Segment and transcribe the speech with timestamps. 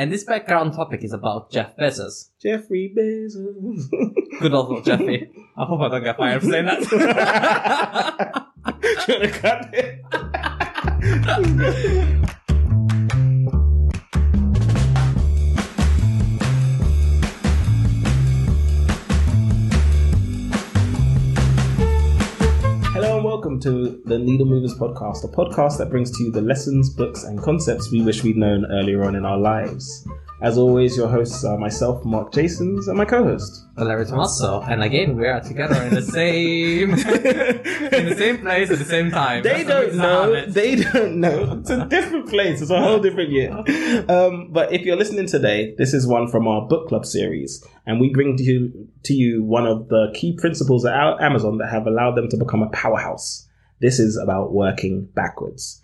[0.00, 2.30] And this background topic is about Jeff Bezos.
[2.40, 3.90] Jeffrey Bezos.
[4.40, 5.30] Good old Jeffy.
[5.58, 8.46] I hope I don't get fired for saying that.
[9.04, 10.00] Trying to cut it.
[23.60, 27.24] welcome to the Needle Movers podcast, a podcast that brings to you the lessons, books,
[27.24, 30.06] and concepts we wish we'd known earlier on in our lives.
[30.42, 33.66] As always, your hosts are myself, Mark Jasons, and my co-host.
[33.76, 34.62] Larry Tomaso.
[34.62, 39.10] And again, we are together in the same in the same place at the same
[39.10, 39.42] time.
[39.42, 40.46] They That's don't know.
[40.46, 41.58] They don't know.
[41.60, 42.62] It's a different place.
[42.62, 43.52] It's a whole different year.
[44.08, 48.00] Um, but if you're listening today, this is one from our book club series, and
[48.00, 51.86] we bring to you to you one of the key principles at Amazon that have
[51.86, 53.46] allowed them to become a powerhouse.
[53.80, 55.82] This is about working backwards.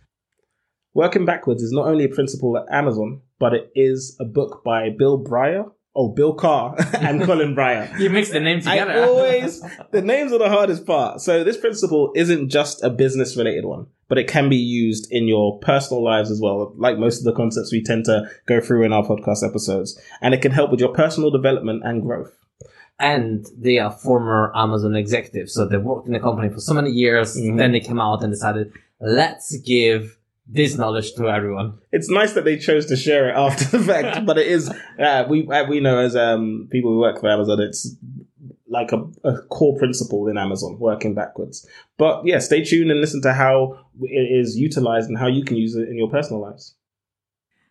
[0.92, 4.91] Working backwards is not only a principle at Amazon, but it is a book by
[4.91, 5.70] Bill Bryar.
[5.95, 7.88] Oh, Bill Carr and Colin Bryar.
[7.98, 8.93] You mix the names together.
[8.93, 9.62] I always
[9.93, 11.23] the names are the hardest part.
[11.23, 15.26] So this principle isn't just a business related one, but it can be used in
[15.26, 18.84] your personal lives as well, like most of the concepts we tend to go through
[18.84, 19.99] in our podcast episodes.
[20.21, 22.37] And it can help with your personal development and growth.
[22.99, 25.52] And they are former Amazon executives.
[25.52, 27.37] So they worked in the company for so many years.
[27.37, 27.57] Mhm.
[27.59, 31.79] Then they came out and decided, let's give this knowledge to everyone.
[31.93, 35.24] It's nice that they chose to share it after the fact, but it is uh,
[35.29, 37.97] we uh, we know as um, people who work for Amazon, it's
[38.69, 41.67] like a, a core principle in Amazon, working backwards.
[41.99, 45.57] But yeah, stay tuned and listen to how it is utilized and how you can
[45.57, 46.74] use it in your personal lives.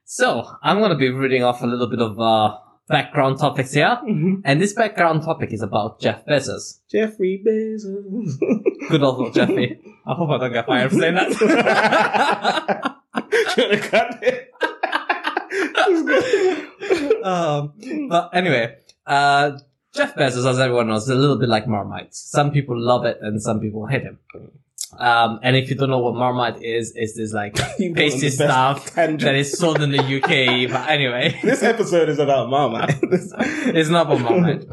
[0.05, 3.99] So I'm going to be reading off a little bit of uh, background topics here.
[4.43, 6.79] And this background topic is about Jeff Bezos.
[6.89, 8.39] Jeffrey Bezos.
[8.89, 9.79] Good old Jeffy.
[10.05, 11.31] I hope I don't get fired for saying that.
[13.53, 14.51] Trying to cut it.
[17.23, 17.73] um,
[18.09, 19.57] but anyway, uh,
[19.93, 22.13] Jeff Bezos, as everyone knows, is a little bit like Marmite.
[22.13, 24.19] Some people love it and some people hate him.
[24.97, 27.95] Um, and if you don't know what Marmite is, it's this like pasty gone on
[27.95, 29.21] the best stuff tangent.
[29.21, 30.71] that is sold in the UK.
[30.71, 32.95] But anyway, This episode is about Marmite.
[33.01, 34.65] it's not about Marmite.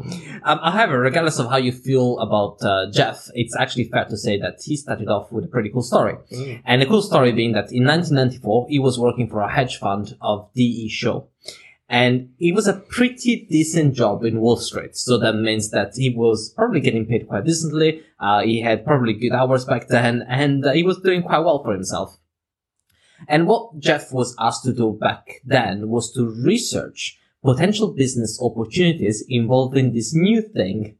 [0.43, 4.37] Um, however, regardless of how you feel about uh, Jeff, it's actually fair to say
[4.39, 6.15] that he started off with a pretty cool story.
[6.31, 6.61] Mm.
[6.65, 10.15] And the cool story being that in 1994, he was working for a hedge fund
[10.21, 11.27] of DE Show.
[11.89, 14.95] And it was a pretty decent job in Wall Street.
[14.95, 18.01] So that means that he was probably getting paid quite decently.
[18.19, 21.61] Uh, he had probably good hours back then and uh, he was doing quite well
[21.63, 22.17] for himself.
[23.27, 29.23] And what Jeff was asked to do back then was to research potential business opportunities
[29.27, 30.97] involving this new thing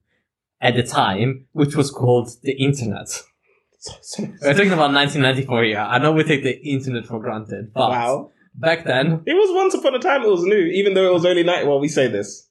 [0.62, 3.08] at the time, which was called the internet.
[4.20, 5.80] We're talking about 1994 here.
[5.80, 8.32] I know we take the internet for granted, but wow.
[8.56, 11.26] Back then, It was once upon a time it was new, even though it was
[11.26, 11.68] only night.
[11.68, 12.50] Well, we say this.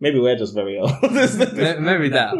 [0.00, 0.90] Maybe we're just very old.
[1.02, 2.34] maybe that.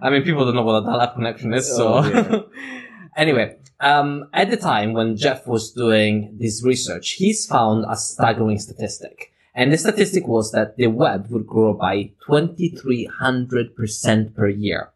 [0.00, 1.94] I mean, people don't know what a dial-up connection is, so.
[1.94, 2.44] Oh, dear.
[3.16, 8.58] anyway, um, at the time when Jeff was doing this research, he's found a staggering
[8.58, 9.32] statistic.
[9.54, 14.90] And the statistic was that the web would grow by 2,300% per year.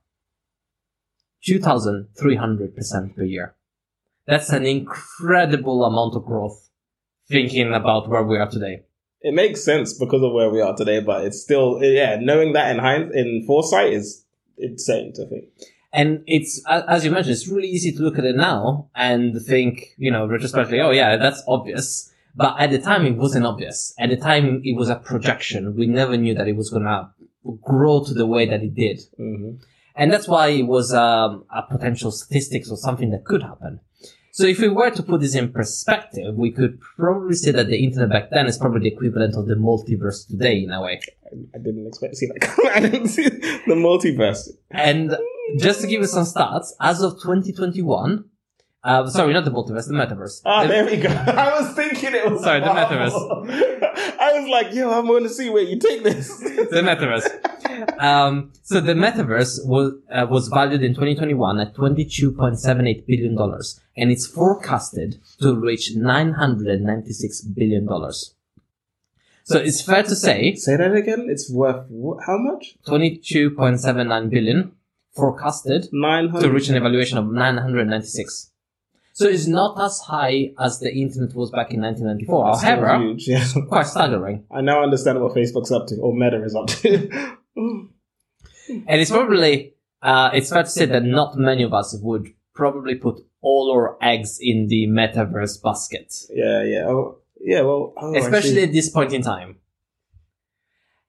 [1.44, 3.56] 2,300% per year.
[4.26, 6.68] That's an incredible amount of growth
[7.32, 8.82] thinking about where we are today.
[9.22, 12.70] it makes sense because of where we are today, but it's still, yeah, knowing that
[12.72, 14.24] in hind, in foresight is
[14.58, 15.44] insane to think.
[15.92, 19.94] And it's, as you mentioned, it's really easy to look at it now and think,
[19.96, 22.10] you know, retrospectively, oh yeah, that's obvious.
[22.34, 23.94] But at the time, it wasn't obvious.
[23.98, 25.76] At the time, it was a projection.
[25.76, 27.12] We never knew that it was gonna
[27.60, 28.98] grow to the way that it did.
[29.16, 29.52] hmm
[29.94, 33.80] And that's why it was um, a potential statistics or something that could happen.
[34.34, 37.76] So if we were to put this in perspective, we could probably say that the
[37.84, 41.00] internet back then is probably the equivalent of the multiverse today in a way.
[41.54, 42.72] I didn't expect to see that.
[42.74, 44.48] I didn't see the multiverse.
[44.70, 45.14] And
[45.58, 48.24] just to give you some stats, as of 2021,
[48.84, 50.40] uh, sorry, not the multiverse, the metaverse.
[50.46, 51.08] Ah, The- there we go.
[51.10, 53.46] I was thinking it was Sorry, the Marvel.
[54.32, 56.38] I was like, yo, I'm going to see where you take this.
[56.38, 58.00] the metaverse.
[58.00, 64.10] Um, so the metaverse was uh, was valued in 2021 at 22.78 billion dollars, and
[64.10, 68.34] it's forecasted to reach 996 billion dollars.
[69.44, 71.26] So it's fair to say Say that again.
[71.28, 72.76] It's worth wh- how much?
[72.86, 74.72] 22.79 billion
[75.14, 78.51] forecasted to reach an evaluation of 996.
[79.14, 82.56] So it's not as high as the internet was back in 1994.
[82.56, 83.28] However, huge.
[83.28, 83.46] Yeah.
[83.68, 84.44] quite staggering.
[84.50, 87.36] I now understand what Facebook's up to, or Meta is up to.
[88.68, 92.94] And it's probably, uh, it's fair to say that not many of us would probably
[92.94, 96.14] put all our eggs in the metaverse basket.
[96.30, 96.84] yeah, yeah.
[96.86, 97.62] Oh, yeah.
[97.62, 99.56] Well, oh, Especially at this point in time.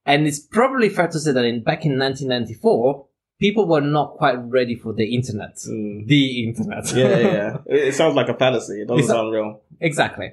[0.04, 3.06] And it's probably fair to say that in back in 1994,
[3.38, 5.56] people were not quite ready for the internet.
[5.68, 6.06] Mm.
[6.06, 6.92] The internet.
[6.94, 7.56] Yeah, yeah.
[7.66, 8.82] It, sounds like a fantasy.
[8.82, 9.60] It doesn't It's sound real.
[9.80, 10.32] exactly.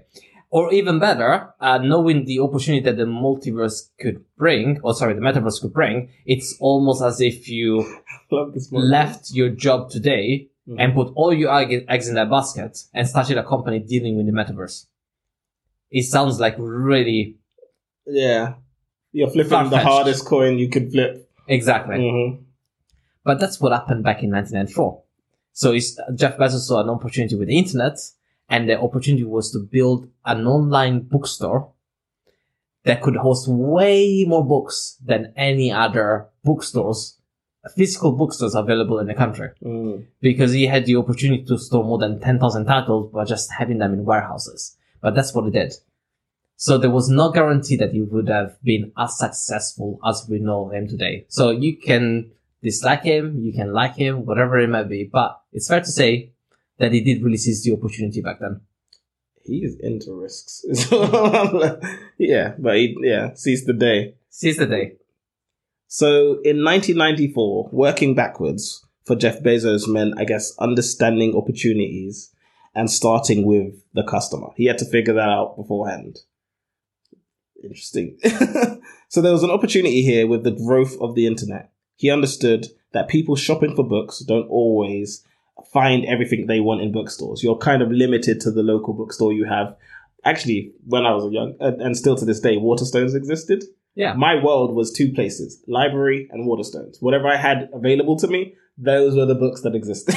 [0.50, 5.22] Or even better, uh, knowing the opportunity that the multiverse could bring, or sorry, the
[5.22, 7.86] metaverse could bring, it's almost as if you
[8.32, 8.90] Love this one.
[8.90, 10.76] left your job today Mhm.
[10.80, 14.26] and put all your egg- eggs in that basket and started a company dealing with
[14.28, 14.86] the metaverse.
[15.90, 17.38] It sounds like really
[18.06, 18.56] Yeah.
[19.14, 19.86] You're flipping the Far-fetched.
[19.88, 21.30] hardest coin you could flip.
[21.48, 21.98] exactly.
[21.98, 22.44] hmm
[23.24, 25.04] But that's what happened back in 1994.
[25.54, 25.74] So
[26.16, 27.98] Jeff Bezos saw an opportunity with the internet,
[28.50, 31.72] and the opportunity was to build an online bookstore
[32.84, 37.18] that could host way more books than any other bookstores,
[37.76, 39.50] physical bookstores available in the country.
[39.64, 40.08] Mm.
[40.20, 43.94] Because he had the opportunity to store more than 10,000 titles by just having them
[43.94, 44.78] in warehouses.
[45.00, 45.74] But that's what he did.
[46.56, 50.70] So there was no guarantee that he would have been as successful as we know
[50.70, 51.26] him today.
[51.28, 52.32] So you can
[52.64, 56.32] dislike him, you can like him, whatever it might be, but it's fair to say
[56.78, 58.62] that he did really seize the opportunity back then.
[59.44, 60.64] He's into risks.
[60.74, 61.82] So I'm like,
[62.18, 64.16] yeah, but he, yeah, sees the day.
[64.30, 64.98] Seize the day.
[65.88, 72.34] So in 1994, working backwards for Jeff Bezos meant, I guess, understanding opportunities
[72.74, 74.48] and starting with the customer.
[74.56, 76.20] He had to figure that out beforehand.
[77.64, 78.18] Interesting.
[79.10, 81.71] so there was an opportunity here with the growth of the internet.
[82.02, 82.62] He understood
[82.94, 85.24] that people shopping for books don't always
[85.72, 87.44] find everything they want in bookstores.
[87.44, 89.76] You're kind of limited to the local bookstore you have.
[90.26, 93.60] Actually, when I was young, and still to this day, Waterstones existed
[93.96, 94.14] Yeah.
[94.28, 98.42] my world was two places library and waterstones whatever i had available to me
[98.92, 100.16] those were the books that existed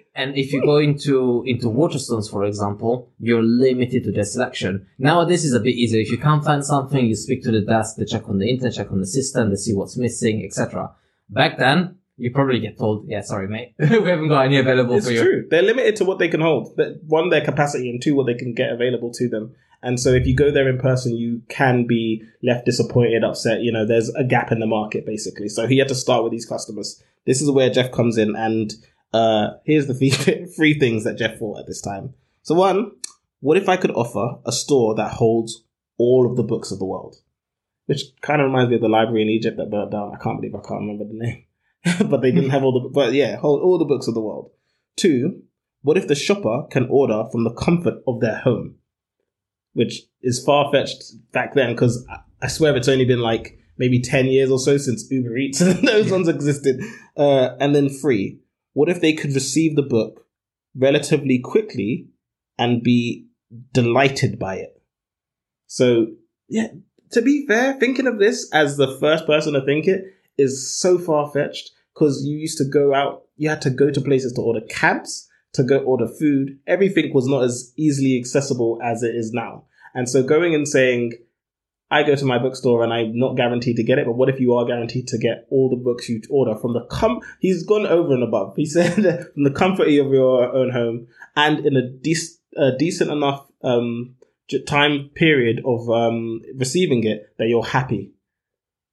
[0.20, 2.92] And if you go into into Waterstones, for example,
[3.26, 4.72] you're limited to their selection.
[4.98, 6.00] Nowadays is a bit easier.
[6.06, 8.74] If you can't find something, you speak to the desk, they check on the internet,
[8.78, 10.90] check on the system, they see what's missing, etc.
[11.30, 15.06] Back then, you probably get told, "Yeah, sorry, mate, we haven't got any available it's
[15.06, 15.46] for you." true.
[15.50, 16.78] They're limited to what they can hold.
[17.06, 19.54] One their capacity and two what they can get available to them.
[19.82, 23.60] And so if you go there in person you can be left disappointed upset.
[23.60, 25.48] You know there's a gap in the market basically.
[25.48, 27.02] So he had to start with these customers.
[27.26, 28.72] This is where jeff comes in and
[29.12, 32.14] uh here's the three, three things that jeff thought at this time.
[32.42, 32.92] So one
[33.40, 35.62] what if i could offer a store that holds
[35.96, 37.16] all of the books of the world
[37.88, 40.12] which kind of reminds me of the library in egypt that burnt down.
[40.14, 41.44] I can't believe i can't remember the name.
[42.10, 44.50] But they didn't have all the but yeah hold all the books of the world.
[44.96, 45.42] Two
[45.82, 48.76] what if the shopper can order from the comfort of their home?
[49.72, 52.06] Which is far-fetched back then because
[52.42, 55.86] I swear it's only been like maybe 10 years or so since uber eats and
[55.86, 56.82] those ones existed.
[57.16, 58.40] Uh, and then three
[58.74, 60.26] what if they could receive the book
[60.76, 62.08] relatively quickly
[62.58, 63.26] and be
[63.72, 64.82] delighted by it?
[65.68, 66.08] So
[66.48, 66.68] yeah
[67.10, 70.04] to be fair thinking of this as the first person to think it
[70.36, 74.32] is so far-fetched because you used to go out you had to go to places
[74.32, 79.14] to order cabs to go order food everything was not as easily accessible as it
[79.14, 79.64] is now
[79.94, 81.12] and so going and saying
[81.90, 84.38] I go to my bookstore and I'm not guaranteed to get it, but what if
[84.40, 87.20] you are guaranteed to get all the books you order from the com?
[87.40, 88.54] He's gone over and above.
[88.56, 88.94] He said
[89.32, 94.16] from the comfort of your own home and in a, dec- a decent enough um,
[94.66, 98.12] time period of um, receiving it that you're happy.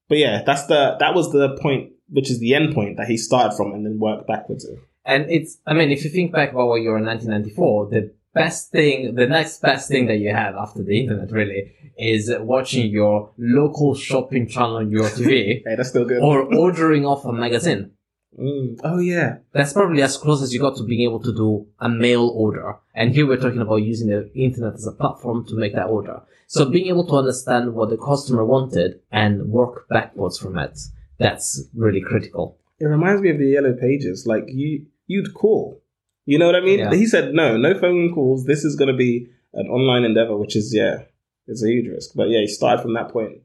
[0.09, 3.17] But yeah, that's the that was the point, which is the end point that he
[3.17, 4.67] started from and then worked backwards.
[5.05, 8.13] And it's, I mean, if you think back about what you were in 1994, the
[8.33, 12.91] best thing, the next best thing that you have after the internet really is watching
[12.91, 16.21] your local shopping channel on your TV Hey, that's still good.
[16.21, 17.91] or ordering off a magazine.
[18.39, 18.79] Mm.
[18.83, 21.87] Oh yeah, That's probably as close as you got to being able to do a
[21.87, 22.75] mail order.
[22.93, 26.21] And here we're talking about using the internet as a platform to make that order.
[26.47, 30.77] So being able to understand what the customer wanted and work backwards from it,
[31.17, 32.57] that's really critical.
[32.79, 34.25] it reminds me of the yellow pages.
[34.27, 35.81] Like you, you'd call.
[36.25, 36.79] You know what I mean?
[36.79, 36.93] Yeah.
[36.93, 38.45] He said no, no phone calls.
[38.45, 41.03] This is going to be an online endeavor, which is yeah,
[41.47, 42.11] it's a huge risk.
[42.15, 43.41] But yeah, he started from that point.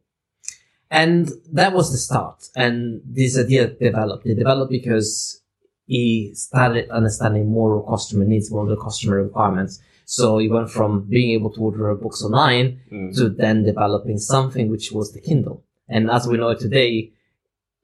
[0.90, 2.48] And that was the start.
[2.56, 4.26] And this idea developed.
[4.26, 5.40] It developed because
[5.86, 9.80] he started understanding more of customer needs, more of the customer requirements.
[10.04, 13.16] So he went from being able to order books online Mm.
[13.16, 15.62] to then developing something which was the Kindle.
[15.88, 17.12] And as we know it today,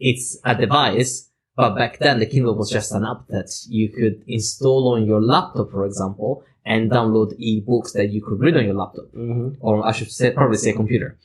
[0.00, 4.22] it's a device, but back then the Kindle was just an app that you could
[4.26, 8.74] install on your laptop, for example, and download e-books that you could read on your
[8.74, 11.16] laptop hmm or I should say, probably say computer.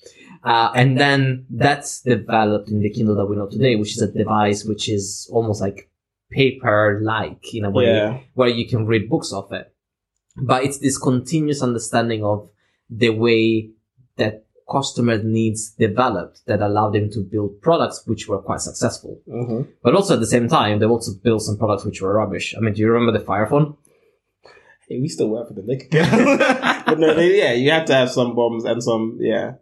[0.43, 4.11] Uh, and then that's developed in the Kindle that we know today, which is a
[4.11, 5.89] device which is almost like
[6.31, 8.19] paper-like in a way, Yeah.
[8.33, 9.71] where you can read books off it.
[10.35, 12.49] But it's this continuous understanding of
[12.89, 13.71] the way
[14.17, 19.19] that customer needs developed that allowed them to build products which were quite successful.
[19.29, 22.55] hmm But also at the same time, they also built some products which were rubbish.
[22.55, 23.75] I mean, do you remember the Fire Phone?
[24.87, 28.35] Hey, we still work for could get but no, yeah, you have to have some
[28.35, 29.55] bombs and some, yeah,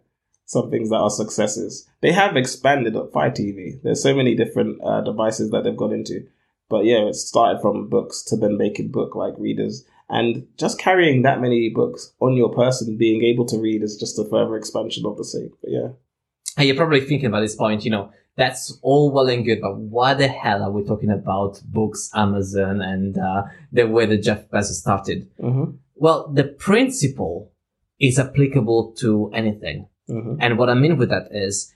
[0.50, 1.88] some things that are successes.
[2.00, 3.80] They have expanded Fire TV.
[3.84, 6.26] There's so many different uh, devices that they've got into.
[6.68, 9.84] But yeah, it started from books to then making book like readers.
[10.08, 14.18] And just carrying that many books on your person, being able to read is just
[14.18, 15.50] a further expansion of the same.
[15.62, 15.88] But yeah.
[16.56, 19.76] And you're probably thinking about this point, you know, that's all well and good, but
[19.76, 24.48] why the hell are we talking about books, Amazon, and uh, the way that Jeff
[24.48, 25.30] Bezos started?
[25.38, 25.76] Mm-hmm.
[25.94, 27.52] Well, the principle
[28.00, 29.86] is applicable to anything.
[30.10, 30.36] Mm-hmm.
[30.40, 31.72] And what I mean with that is,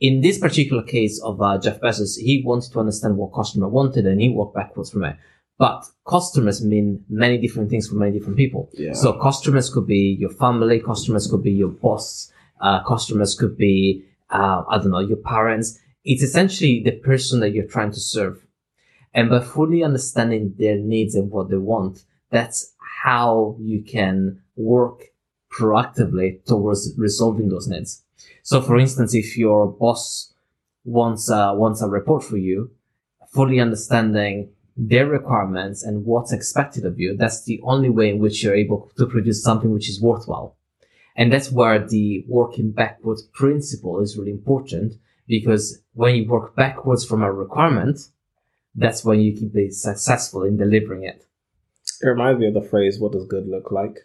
[0.00, 4.06] in this particular case of uh, Jeff Bezos, he wanted to understand what customer wanted
[4.06, 5.16] and he worked backwards from it.
[5.58, 8.68] But customers mean many different things for many different people.
[8.72, 8.94] Yeah.
[8.94, 14.04] So customers could be your family, customers could be your boss, uh, customers could be,
[14.30, 15.78] uh, I don't know, your parents.
[16.04, 18.44] It's essentially the person that you're trying to serve.
[19.14, 25.11] And by fully understanding their needs and what they want, that's how you can work
[25.52, 28.02] proactively towards resolving those needs.
[28.42, 30.32] So for instance, if your boss
[30.84, 32.70] wants, uh, wants a report for you,
[33.32, 38.42] fully understanding their requirements and what's expected of you, that's the only way in which
[38.42, 40.56] you're able to produce something which is worthwhile.
[41.16, 44.94] And that's where the working backwards principle is really important
[45.26, 48.00] because when you work backwards from a requirement,
[48.74, 51.26] that's when you can be successful in delivering it.
[52.00, 53.98] It reminds me of the phrase, what does good look like?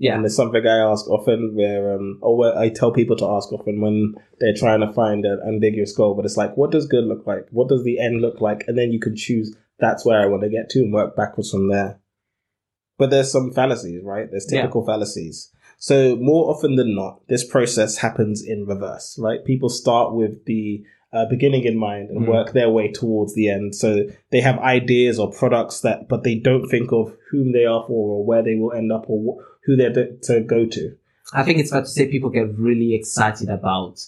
[0.00, 0.16] Yeah.
[0.16, 3.52] And it's something I ask often where, um, or where I tell people to ask
[3.52, 6.14] often when they're trying to find an ambiguous goal.
[6.14, 7.46] But it's like, what does good look like?
[7.50, 8.64] What does the end look like?
[8.66, 11.50] And then you can choose that's where I want to get to and work backwards
[11.50, 12.00] from there.
[12.96, 14.30] But there's some fallacies, right?
[14.30, 14.62] There's Yeah.
[14.62, 15.50] typical fallacies.
[15.78, 19.44] So more often than not, this process happens in reverse, right?
[19.44, 22.28] People start with the uh, beginning in mind and Mm.
[22.28, 23.74] work their way towards the end.
[23.74, 27.84] So they have ideas or products that, but they don't think of whom they are
[27.86, 30.96] for or where they will end up or who they're to, to go to.
[31.32, 34.00] I think it's fair to say people get really excited about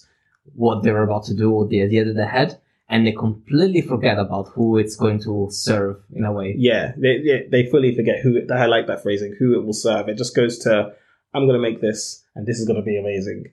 [0.55, 4.19] what they're about to do or the idea that they had, and they completely forget
[4.19, 6.53] about who it's going to serve in a way.
[6.57, 9.73] Yeah, they, they, they fully forget who, it- I like that phrasing, who it will
[9.73, 10.09] serve.
[10.09, 10.93] It just goes to,
[11.33, 13.45] I'm going to make this and this is going to be amazing.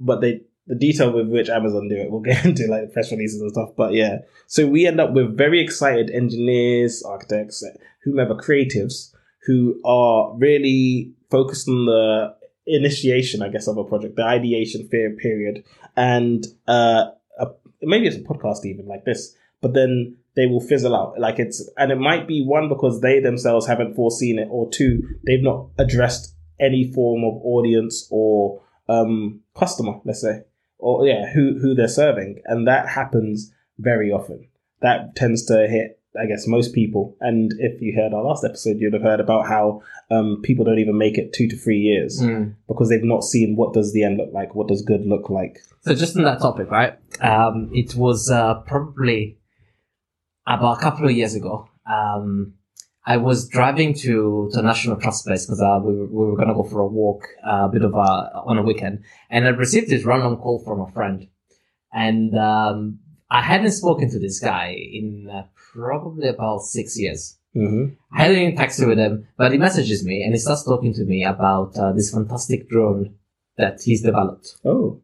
[0.00, 3.40] But they, the detail with which Amazon do it, we'll get into like press releases
[3.40, 3.70] and stuff.
[3.76, 7.64] But yeah, so we end up with very excited engineers, architects,
[8.04, 9.09] whomever, creatives
[9.46, 12.34] who are really focused on the
[12.66, 15.64] initiation, I guess, of a project, the ideation fear period,
[15.96, 17.06] and uh,
[17.38, 17.46] a,
[17.82, 21.18] maybe it's a podcast even like this, but then they will fizzle out.
[21.18, 25.02] Like it's, and it might be one because they themselves haven't foreseen it, or two,
[25.26, 30.42] they've not addressed any form of audience or um, customer, let's say,
[30.78, 34.48] or yeah, who who they're serving, and that happens very often.
[34.82, 37.16] That tends to hit, I guess, most people.
[37.20, 40.78] And if you heard our last episode, you'd have heard about how um, people don't
[40.80, 42.54] even make it two to three years Mm.
[42.66, 45.60] because they've not seen what does the end look like, what does good look like.
[45.82, 46.98] So just on that topic, right?
[47.20, 49.38] Um, it was uh, probably
[50.46, 51.68] about a couple of years ago.
[51.90, 52.54] Um,
[53.06, 56.54] I was driving to the National Trust Place because uh, we were, we were gonna
[56.54, 57.96] go for a walk, uh, a bit of a
[58.46, 61.26] on a weekend, and I received this random call from a friend,
[61.92, 62.98] and um,
[63.30, 67.36] I hadn't spoken to this guy in uh, probably about six years.
[67.56, 67.94] Mm-hmm.
[68.12, 71.04] I hadn't even texted with him, but he messages me and he starts talking to
[71.04, 73.14] me about uh, this fantastic drone
[73.56, 74.56] that he's developed.
[74.64, 75.00] Oh,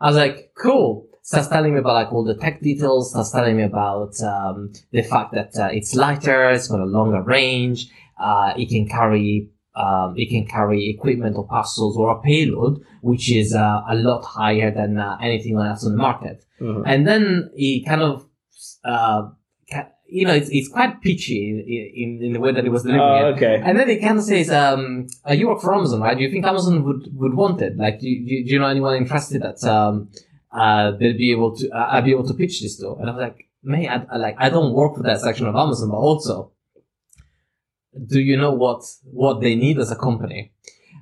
[0.00, 1.06] I was like, cool.
[1.22, 3.10] Starts telling me about like all the tech details.
[3.10, 7.22] Starts telling me about um, the fact that uh, it's lighter, it's got a longer
[7.22, 7.88] range,
[8.20, 13.30] uh, it can carry um, it can carry equipment or parcels or a payload, which
[13.30, 16.44] is uh, a lot higher than uh, anything else on the market.
[16.60, 16.82] Mhm.
[16.86, 18.26] And then he kind of,
[18.84, 19.28] uh,
[19.70, 22.82] ca- you know, it's, it's quite pitchy in, in, in the way that it was
[22.84, 23.36] delivering oh, it.
[23.36, 23.60] okay.
[23.64, 26.16] And then he kind of says, um, uh, you work for Amazon, right?
[26.16, 27.76] Do you think Amazon would, would want it?
[27.76, 30.10] Like, do you, do you- do you know anyone interested that, um,
[30.52, 32.94] uh, they'd be able to, uh, I'd be able to pitch this to?
[32.94, 35.56] And I was like, man, I, I like, I don't work for that section of
[35.56, 36.52] Amazon, but also,
[38.06, 40.52] do you know what, what they need as a company?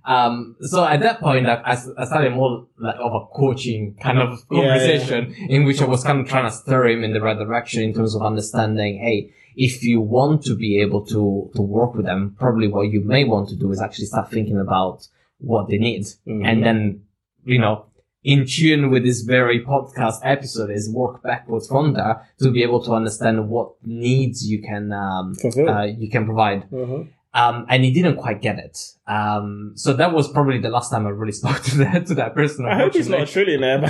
[0.07, 4.19] Um, so at that point, I, I I started more like of a coaching kind
[4.19, 4.69] of Yeah, yeah.
[4.69, 7.83] conversation in which I was kind of trying to stir him in the right direction
[7.83, 12.05] in terms of understanding, hey, if you want to be able to, to work with
[12.05, 15.07] them, probably what you may want to do is actually start thinking about
[15.39, 16.03] what they need.
[16.27, 16.45] Mhm.
[16.45, 17.03] And then,
[17.45, 17.87] you know,
[18.25, 22.83] in tune with this very podcast episode is work backwards from there to be able
[22.85, 25.35] to understand what needs you can, um,
[25.69, 26.69] uh, you can provide.
[26.71, 27.09] Mhm.
[27.35, 28.79] Um, and he didn't quite get it.
[29.09, 32.35] Um, so that was probably the last time I really spoke to that, to that
[32.35, 32.65] person.
[32.65, 33.83] I hope he's not a trillionaire.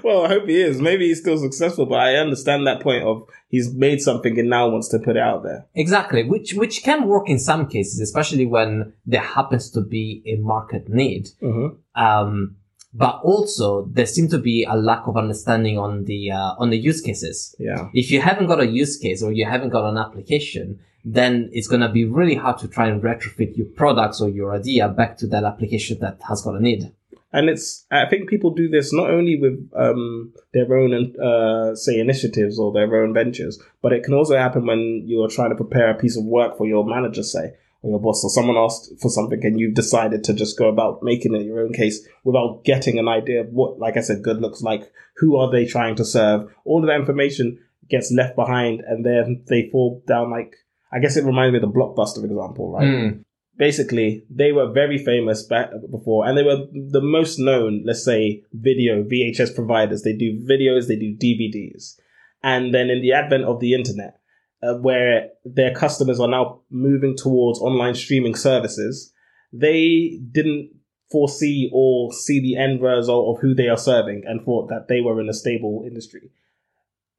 [0.04, 0.80] well, I hope he is.
[0.80, 4.68] Maybe he's still successful, but I understand that point of he's made something and now
[4.68, 5.66] wants to put it out there.
[5.74, 10.36] Exactly, which which can work in some cases, especially when there happens to be a
[10.36, 11.28] market need.
[11.42, 12.00] Mm-hmm.
[12.00, 12.56] Um,
[12.94, 16.78] but also there seems to be a lack of understanding on the uh, on the
[16.78, 17.54] use cases.
[17.58, 17.88] Yeah.
[17.92, 21.66] If you haven't got a use case or you haven't got an application, then it's
[21.66, 25.18] going to be really hard to try and retrofit your products or your idea back
[25.18, 26.92] to that application that has got a need.
[27.32, 31.98] And it's, I think people do this not only with um, their own, uh, say,
[31.98, 35.90] initiatives or their own ventures, but it can also happen when you're trying to prepare
[35.90, 39.10] a piece of work for your manager, say, or your boss, or someone asked for
[39.10, 42.98] something and you've decided to just go about making it your own case without getting
[42.98, 44.90] an idea of what, like I said, good looks like.
[45.18, 46.50] Who are they trying to serve?
[46.64, 47.58] All of that information
[47.90, 50.56] gets left behind and then they fall down like,
[50.90, 52.86] I guess it reminds me of the Blockbuster example, right?
[52.86, 53.24] Mm.
[53.56, 58.42] basically they were very famous back before and they were the most known let's say
[58.52, 61.94] video vhs providers they do videos they do dvds
[62.42, 64.18] and then in the advent of the internet
[64.64, 69.12] uh, where their customers are now moving towards online streaming services
[69.52, 70.70] they didn't
[71.10, 75.00] foresee or see the end result of who they are serving and thought that they
[75.00, 76.30] were in a stable industry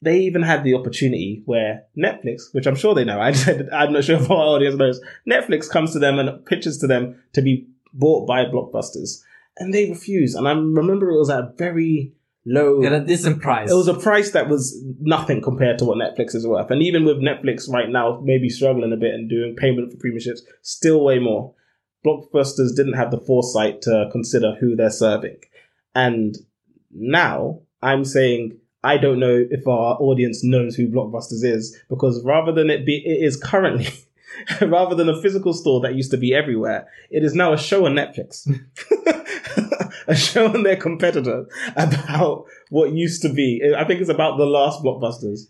[0.02, 3.92] they even had the opportunity where Netflix, which I'm sure they know, I said I'm
[3.92, 7.42] not sure if our audience knows, Netflix comes to them and pitches to them to
[7.42, 9.22] be bought by blockbusters,
[9.58, 10.36] and they refuse.
[10.36, 12.14] And I remember it was at a very
[12.46, 12.84] low.
[12.84, 13.72] At a decent price.
[13.72, 16.72] It was a price that was nothing compared to what Netflix is worth.
[16.72, 20.40] And even with Netflix right now, maybe struggling a bit and doing payment for premiumships,
[20.62, 21.54] still way more.
[22.06, 25.38] Blockbusters didn't have the foresight to consider who they're serving.
[25.96, 26.38] And
[26.92, 32.52] now I'm saying I don't know if our audience knows who Blockbusters is because rather
[32.52, 33.88] than it be, it is currently,
[34.62, 37.88] rather than a physical store that used to be everywhere, it is now a show
[37.88, 38.48] on Netflix.
[40.08, 41.46] a show on their competitor
[41.76, 43.62] about what used to be.
[43.78, 45.42] I think it's about the last Blockbusters.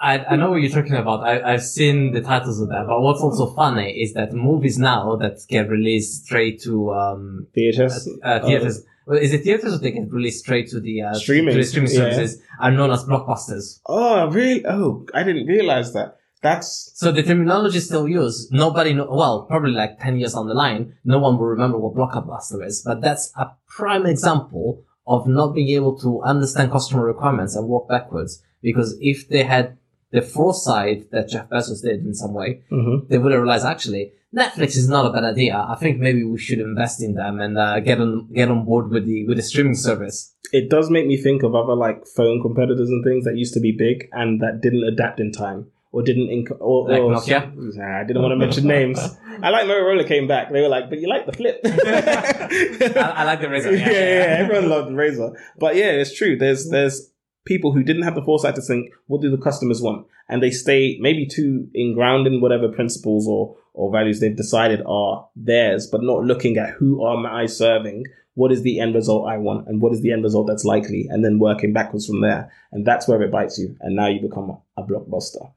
[0.00, 1.20] I, I know what you're talking about.
[1.22, 2.86] I, I've seen the titles of that.
[2.88, 8.08] But what's also funny is that movies now that get released straight to um, VHS.
[8.24, 8.82] uh, theaters.
[9.06, 11.54] well, is it theaters or they get released straight to the uh, Streaming.
[11.54, 11.98] to the streaming Yeah.
[11.98, 13.78] services are known as blockbusters.
[13.86, 14.66] Oh, really?
[14.66, 16.16] Oh, I didn't realize that.
[16.42, 18.52] That's So the terminology is still used.
[18.52, 21.94] Nobody know, well, probably like 10 years down the line, no one will remember what
[21.94, 27.54] blockbuster is, but that's a prime example of not being able to understand customer requirements
[27.56, 28.42] and work backwards.
[28.60, 29.78] Because if they had
[30.10, 33.08] the foresight that Jeff Bezos did in some way, mhm.
[33.08, 35.54] they would have realized actually Netflix is not a bad idea.
[35.68, 38.90] I think maybe we should invest in them and uh, get on get on board
[38.90, 40.34] with the with the streaming service.
[40.52, 43.60] it does make me think of other like phone competitors and things that used to
[43.60, 47.54] be big and that didn't adapt in time or didn't inc- or, Like or Nokia?
[47.54, 48.98] Nah, I didn't want to mention names.
[49.42, 50.50] I like Motorola came back.
[50.50, 51.60] They were like, but you like the flip.
[51.64, 53.72] I, I like the Razr.
[53.78, 54.36] yeah, yeah, yeah.
[54.38, 55.36] Everyone loved the Razr.
[55.58, 56.36] But yeah, it's true.
[56.36, 57.10] There's there's
[57.44, 60.06] people who didn't have the foresight to think, what do the customers want?
[60.28, 65.28] And they stay maybe too inground in whatever principles or or values they've decided are
[65.36, 69.38] theirs, but not looking at who am I serving, what is the end result I
[69.38, 72.50] want, and what is the end result that's likely, and then working backwards from there.
[72.70, 73.76] And that's where it bites you.
[73.80, 75.52] And now you become a, a blockbuster.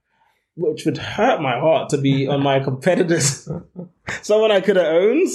[0.56, 3.50] Which would hurt my heart to be on my competitors.
[4.22, 5.28] Someone I could have owned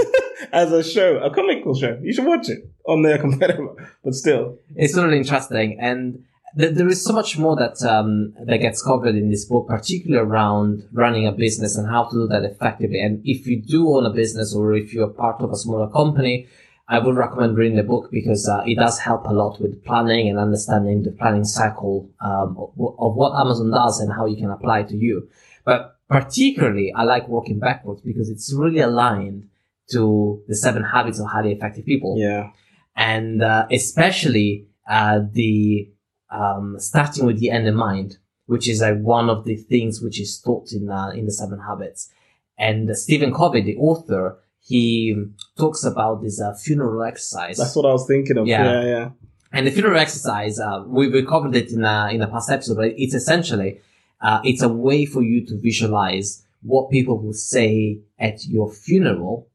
[0.52, 1.98] as a show, a comical show.
[2.02, 3.68] You should watch it on their competitor.
[4.02, 6.24] But still, it's really interesting and
[6.58, 10.26] th- there is so much more that um, that gets covered in this book particularly
[10.26, 14.06] around running a business and how to do that effectively and if you do own
[14.06, 16.46] a business or if you're part of a smaller company
[16.88, 20.28] i would recommend reading the book because uh, it does help a lot with planning
[20.28, 24.50] and understanding the planning cycle um, of, of what amazon does and how you can
[24.50, 25.28] apply it to you
[25.64, 29.48] but particularly i like working backwards because it's really aligned
[29.90, 32.50] to the seven habits of highly effective people yeah.
[32.96, 35.88] and uh, especially uh, the
[36.32, 40.20] um, starting with the end in mind, which is uh, one of the things which
[40.20, 42.10] is taught in uh, in the Seven Habits.
[42.58, 45.26] And uh, Stephen Covey, the author, he
[45.58, 47.58] talks about this uh, funeral exercise.
[47.58, 48.46] That's what I was thinking of.
[48.46, 48.64] Yeah.
[48.64, 49.10] Yeah, yeah.
[49.52, 52.76] And the funeral exercise, uh, we, we covered it in a, in a past episode,
[52.76, 53.80] but it's essentially,
[54.20, 59.48] uh, it's a way for you to visualize what people will say at your funeral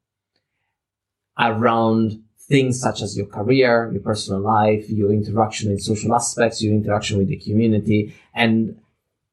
[1.39, 6.74] around things such as your career, your personal life, your interaction in social aspects, your
[6.74, 8.80] interaction with the community, and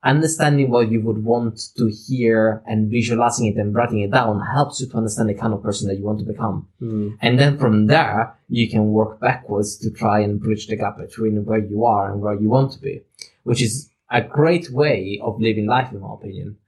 [0.05, 4.81] understanding what you would want to hear and visualizing it and writing it down helps
[4.81, 6.69] you to understand the kind of person that you want to become.
[6.81, 7.17] Mm.
[7.23, 11.45] And then from there, you can work backwards to try and bridge the gap between
[11.45, 13.03] where you are and where you want to be,
[13.45, 16.59] which is a great way of living life, in my opinion.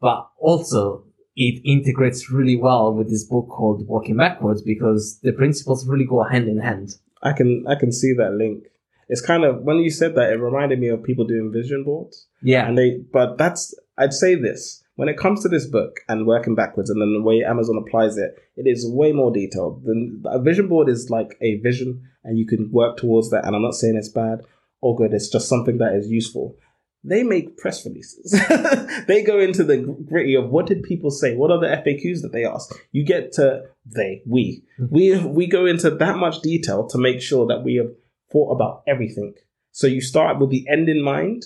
[0.00, 1.04] but also
[1.36, 6.22] it integrates really well with this book called Working Backwards because the principles really go
[6.24, 6.96] hand in hand.
[7.22, 8.64] I can I can see that link.
[9.08, 12.26] It's kind of when you said that, it reminded me of people doing vision boards.
[12.42, 12.66] Yeah.
[12.66, 16.56] And they, but that's I'd say this when it comes to this book and working
[16.56, 19.84] backwards, and then the way Amazon applies it, it is way more detailed.
[19.84, 23.46] Than a vision board is like a vision, and you can work towards that.
[23.46, 24.40] And I'm not saying it's bad
[24.80, 25.14] or good.
[25.14, 26.56] It's just something that is useful.
[27.04, 28.32] They make press releases.
[29.06, 31.36] they go into the gritty of what did people say?
[31.36, 32.74] What are the FAQs that they ask?
[32.90, 34.92] You get to they, we, mm-hmm.
[34.92, 37.92] we, we go into that much detail to make sure that we have
[38.30, 39.34] thought about everything.
[39.72, 41.44] So you start with the end in mind,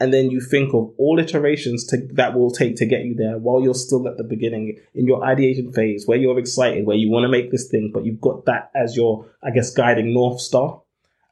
[0.00, 3.38] and then you think of all iterations to, that will take to get you there
[3.38, 7.10] while you're still at the beginning in your ideation phase where you're excited, where you
[7.10, 10.40] want to make this thing, but you've got that as your, I guess, guiding North
[10.40, 10.82] Star.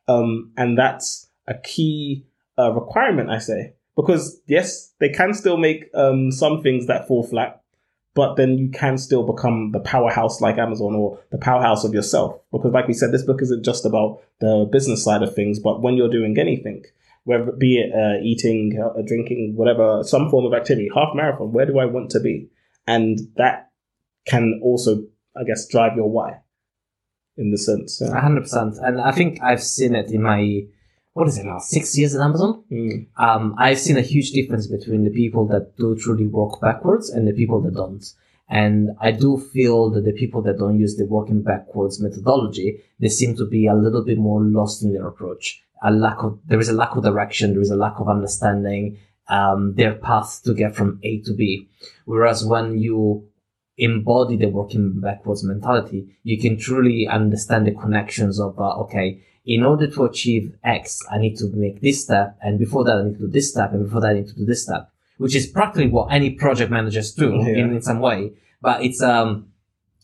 [0.07, 2.25] Um, and that's a key
[2.59, 7.25] uh, requirement, I say, because yes, they can still make um, some things that fall
[7.25, 7.62] flat,
[8.15, 12.41] but then you can still become the powerhouse like Amazon or the powerhouse of yourself.
[12.53, 15.81] Because, like we said, this book isn't just about the business side of things, but
[15.81, 16.85] when you're doing anything,
[17.25, 21.67] whether be it uh, eating, uh, drinking, whatever, some form of activity, half marathon, where
[21.67, 22.49] do I want to be?
[22.87, 23.71] And that
[24.27, 25.05] can also,
[25.37, 26.41] I guess, drive your why
[27.37, 28.01] in the sense.
[28.03, 28.21] Yeah.
[28.21, 28.79] 100%.
[28.83, 30.63] And I think I've seen it in my,
[31.15, 32.65] what is it now, six years at Amazon?
[32.71, 33.07] Mm.
[33.17, 37.29] Um, I've seen a huge difference between the people that do truly work backwards and
[37.29, 38.05] the people that don't.
[38.49, 43.09] And I do feel that the people that don't use the working backwards methodology, they
[43.09, 45.63] seem to be a little bit more lost in their approach.
[45.83, 47.53] A lack of, there is a lack of direction.
[47.53, 48.99] There is a lack of understanding,
[49.29, 51.69] um, their path to get from A to B.
[52.05, 53.29] Whereas when you
[53.79, 59.65] embody the working backwards mentality, you can truly understand the connections of, uh, okay, in
[59.65, 62.37] order to achieve X, I need to make this step.
[62.43, 63.73] And before that, I need to do this step.
[63.73, 66.71] And before that, I need to do this step, which is practically what any project
[66.71, 67.49] managers do Yeah.
[67.65, 68.33] in, in some way.
[68.61, 69.49] But it's, um,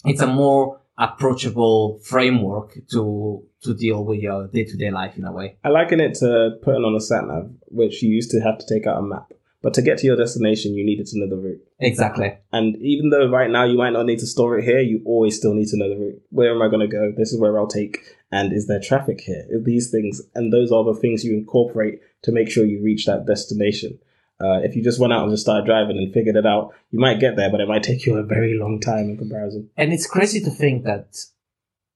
[0.04, 5.24] it's a more approachable framework to, to deal with your day to day life in
[5.24, 5.56] a way.
[5.64, 8.66] I liken it to putting on a sat nav, which you used to have to
[8.66, 9.32] take out a map.
[9.60, 11.60] But to get to your destination, you needed to know the route.
[11.80, 12.38] Exactly.
[12.52, 15.36] And even though right now you might not need to store it here, you always
[15.36, 16.22] still need to know the route.
[16.30, 17.12] Where am I going to go?
[17.16, 17.98] This is where I'll take.
[18.30, 19.46] And is there traffic here?
[19.64, 20.22] These things.
[20.34, 23.98] And those are the things you incorporate to make sure you reach that destination.
[24.40, 27.00] Uh, if you just went out and just started driving and figured it out, you
[27.00, 29.68] might get there, but it might take you a very long time in comparison.
[29.76, 31.16] And it's crazy to think that,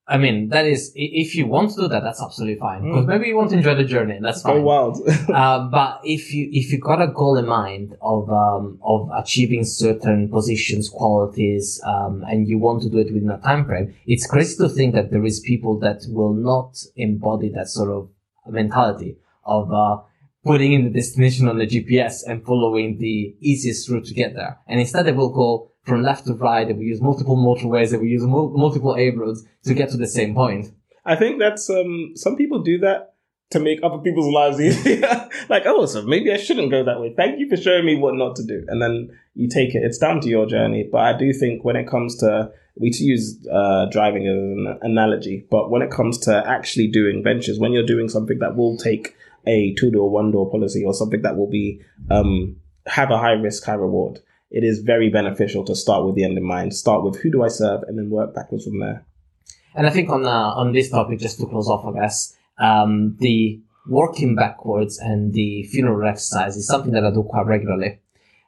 [0.09, 2.83] I mean, that is, if you want to do that, that's absolutely fine.
[2.83, 3.09] Because Mm.
[3.09, 4.65] maybe you want to enjoy the journey, and that's Go fine.
[4.65, 4.99] wild.
[5.33, 9.65] uh, but if you if you got a goal in mind of um, of achieving
[9.65, 14.27] certain positions, qualities, um, and you want to do it within a time frame, it's
[14.27, 18.09] crazy to think that there is people that will not embody that sort of
[18.51, 19.99] mentality of uh,
[20.45, 24.59] putting in the destination on the GPS and following the easiest route to get there,
[24.67, 26.67] and instead they will go from left to right.
[26.67, 27.91] They we use multiple motorways.
[27.91, 30.73] They we use mul- multiple A roads to get to the same point.
[31.05, 33.15] I think that's um some people do that
[33.51, 35.29] to make other people's lives easier.
[35.49, 37.13] like, oh, so maybe I shouldn't go that way.
[37.15, 38.65] Thank you for showing me what not to do.
[38.69, 39.83] And then you take it.
[39.85, 40.89] It's down to your journey.
[40.91, 44.79] But I do think when it comes to we to use uh, driving as an
[44.81, 48.79] analogy, but when it comes to actually doing ventures, when you're doing something that will
[48.79, 49.15] take
[49.47, 53.33] a two door, one door policy or something that will be um have a high
[53.33, 54.21] risk, high reward,
[54.53, 56.75] it is very beneficial to start with the end in mind.
[56.75, 59.05] Start with who do I serve, and then work backwards from there.
[59.75, 63.17] And I think on uh, on this topic, just to close off, I guess um,
[63.19, 67.99] the working backwards and the funeral exercise is something that I do quite regularly.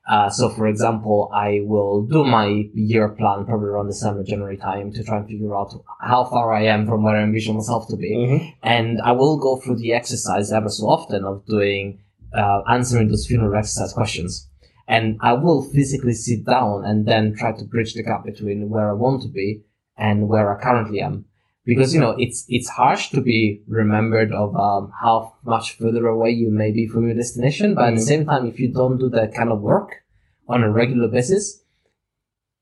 [0.06, 4.92] Uh, so, for example, I will do my year plan probably around December, January time
[4.92, 7.96] to try and figure out how far I am from where I envision myself to
[7.96, 8.14] be.
[8.14, 8.52] Mhm.
[8.62, 12.00] And I will go through the exercise ever so often of doing,
[12.36, 14.46] uh, answering those funeral exercise questions.
[14.86, 18.90] And I will physically sit down and then try to bridge the gap between where
[18.90, 19.62] I want to be
[19.96, 21.24] and where I currently am.
[21.64, 26.30] Because, you know, it's, it's harsh to be remembered of, um, how much further away
[26.30, 27.74] you may be from your destination.
[27.74, 30.04] But at the same time, if you don't do that kind of work
[30.46, 31.64] on a regular basis,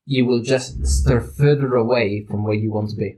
[0.05, 3.17] you will just stir further away from where you want to be.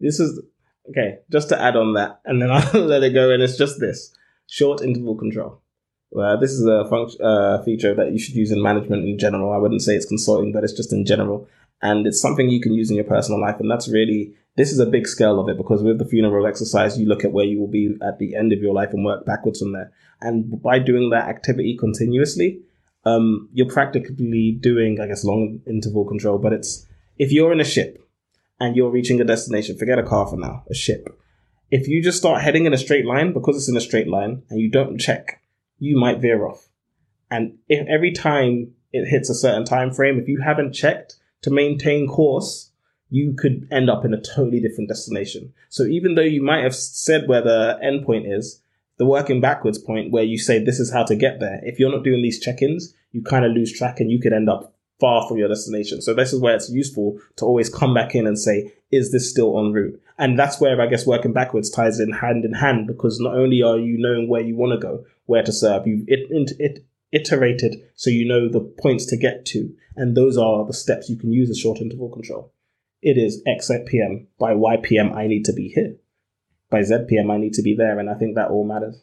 [0.00, 0.40] This is
[0.88, 1.18] okay.
[1.30, 3.30] Just to add on that, and then I'll let it go.
[3.30, 4.12] And it's just this
[4.46, 5.62] short interval control.
[6.10, 9.52] Well, this is a function uh, feature that you should use in management in general.
[9.52, 11.48] I wouldn't say it's consulting, but it's just in general,
[11.82, 13.56] and it's something you can use in your personal life.
[13.60, 16.98] And that's really this is a big scale of it because with the funeral exercise,
[16.98, 19.26] you look at where you will be at the end of your life and work
[19.26, 19.92] backwards from there.
[20.20, 22.62] And by doing that activity continuously,
[23.04, 26.38] um, you're practically doing, I guess, long interval control.
[26.38, 26.86] But it's
[27.18, 28.02] if you're in a ship
[28.58, 31.06] and you're reaching a destination, forget a car for now, a ship.
[31.70, 34.42] If you just start heading in a straight line because it's in a straight line
[34.48, 35.42] and you don't check,
[35.78, 36.68] you might veer off.
[37.30, 41.50] And if every time it hits a certain time frame, if you haven't checked to
[41.50, 42.70] maintain course,
[43.10, 45.52] you could end up in a totally different destination.
[45.68, 48.62] So even though you might have said where the endpoint is,
[48.98, 51.92] the working backwards point where you say this is how to get there, if you're
[51.92, 55.28] not doing these check-ins, you kind of lose track and you could end up far
[55.28, 56.00] from your destination.
[56.00, 59.30] So this is where it's useful to always come back in and say, is this
[59.30, 60.00] still en route?
[60.18, 63.62] And that's where I guess working backwards ties in hand in hand because not only
[63.62, 66.86] are you knowing where you want to go, where to serve, you've it, it, it
[67.12, 69.74] iterated so you know the points to get to.
[69.96, 72.52] And those are the steps you can use as short interval control.
[73.02, 74.28] It is X at PM.
[74.38, 75.96] By Y PM, I need to be here.
[76.70, 77.98] By Z PM, I need to be there.
[77.98, 79.02] And I think that all matters.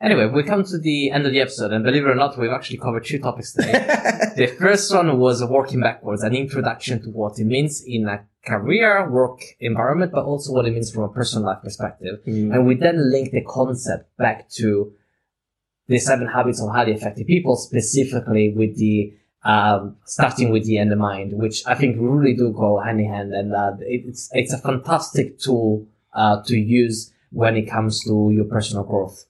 [0.00, 2.50] Anyway, we come to the end of the episode, and believe it or not, we've
[2.50, 3.72] actually covered two topics today.
[4.36, 9.10] the first one was working backwards, an introduction to what it means in a career
[9.10, 12.20] work environment, but also what it means from a personal life perspective.
[12.26, 12.54] Mm.
[12.54, 14.92] And we then link the concept back to
[15.88, 19.12] the seven habits of highly effective people, specifically with the
[19.44, 23.08] um, starting with the end in mind, which I think really do go hand in
[23.08, 28.30] hand, and uh, it's it's a fantastic tool uh, to use when it comes to
[28.32, 29.26] your personal growth.